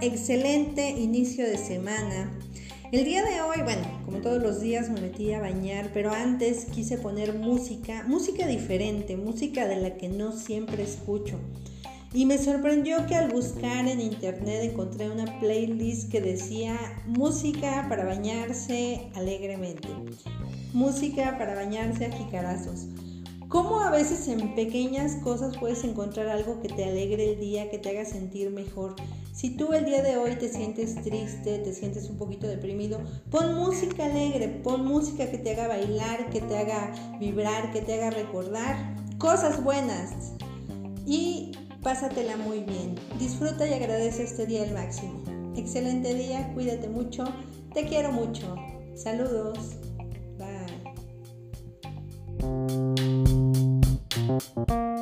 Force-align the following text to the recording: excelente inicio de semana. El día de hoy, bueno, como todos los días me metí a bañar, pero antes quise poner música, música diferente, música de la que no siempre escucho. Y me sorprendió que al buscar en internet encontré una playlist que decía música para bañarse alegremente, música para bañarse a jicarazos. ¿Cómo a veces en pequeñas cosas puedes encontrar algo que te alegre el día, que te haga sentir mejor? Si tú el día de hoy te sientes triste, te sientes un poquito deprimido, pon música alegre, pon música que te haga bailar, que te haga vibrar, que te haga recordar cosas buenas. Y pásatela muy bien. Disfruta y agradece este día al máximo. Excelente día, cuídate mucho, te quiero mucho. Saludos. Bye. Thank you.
excelente 0.00 0.90
inicio 0.90 1.44
de 1.44 1.58
semana. 1.58 2.30
El 2.92 3.04
día 3.04 3.22
de 3.22 3.40
hoy, 3.40 3.62
bueno, 3.64 3.82
como 4.04 4.18
todos 4.18 4.40
los 4.40 4.60
días 4.60 4.88
me 4.90 5.00
metí 5.00 5.32
a 5.32 5.40
bañar, 5.40 5.90
pero 5.92 6.12
antes 6.12 6.66
quise 6.66 6.98
poner 6.98 7.34
música, 7.34 8.04
música 8.06 8.46
diferente, 8.46 9.16
música 9.16 9.66
de 9.66 9.76
la 9.76 9.96
que 9.96 10.08
no 10.08 10.32
siempre 10.32 10.84
escucho. 10.84 11.38
Y 12.14 12.24
me 12.24 12.38
sorprendió 12.38 13.06
que 13.06 13.16
al 13.16 13.30
buscar 13.30 13.86
en 13.86 14.00
internet 14.00 14.70
encontré 14.70 15.10
una 15.10 15.38
playlist 15.40 16.10
que 16.10 16.22
decía 16.22 16.78
música 17.06 17.86
para 17.88 18.04
bañarse 18.04 19.10
alegremente, 19.14 19.88
música 20.72 21.36
para 21.36 21.54
bañarse 21.54 22.06
a 22.06 22.12
jicarazos. 22.12 22.86
¿Cómo 23.48 23.80
a 23.80 23.90
veces 23.90 24.28
en 24.28 24.54
pequeñas 24.54 25.16
cosas 25.22 25.56
puedes 25.56 25.82
encontrar 25.82 26.28
algo 26.28 26.60
que 26.60 26.68
te 26.68 26.84
alegre 26.84 27.32
el 27.32 27.40
día, 27.40 27.70
que 27.70 27.78
te 27.78 27.88
haga 27.88 28.04
sentir 28.04 28.50
mejor? 28.50 28.94
Si 29.32 29.56
tú 29.56 29.72
el 29.72 29.86
día 29.86 30.02
de 30.02 30.18
hoy 30.18 30.34
te 30.34 30.50
sientes 30.50 31.02
triste, 31.02 31.58
te 31.58 31.72
sientes 31.72 32.10
un 32.10 32.18
poquito 32.18 32.46
deprimido, 32.46 33.00
pon 33.30 33.54
música 33.54 34.04
alegre, 34.04 34.48
pon 34.62 34.84
música 34.84 35.30
que 35.30 35.38
te 35.38 35.52
haga 35.52 35.66
bailar, 35.66 36.28
que 36.28 36.42
te 36.42 36.58
haga 36.58 36.92
vibrar, 37.18 37.72
que 37.72 37.80
te 37.80 37.94
haga 37.94 38.10
recordar 38.10 38.76
cosas 39.16 39.64
buenas. 39.64 40.34
Y 41.06 41.52
pásatela 41.82 42.36
muy 42.36 42.64
bien. 42.64 42.96
Disfruta 43.18 43.66
y 43.66 43.72
agradece 43.72 44.24
este 44.24 44.44
día 44.44 44.64
al 44.64 44.74
máximo. 44.74 45.22
Excelente 45.56 46.14
día, 46.14 46.52
cuídate 46.52 46.90
mucho, 46.90 47.24
te 47.72 47.86
quiero 47.86 48.12
mucho. 48.12 48.54
Saludos. 48.94 49.76
Bye. 50.36 50.98
Thank 54.38 54.70
you. 54.70 54.97